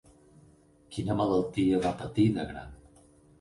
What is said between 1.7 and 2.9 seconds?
va patir de gran?